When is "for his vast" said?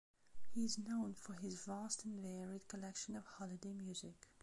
1.13-2.05